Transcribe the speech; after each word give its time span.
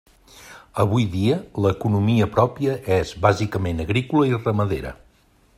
Avui 0.83 1.05
dia, 1.15 1.35
l'economia 1.65 2.29
pròpia 2.39 2.79
és 2.99 3.15
bàsicament 3.29 3.87
agrícola 3.87 4.31
i 4.33 4.37
ramadera. 4.43 4.99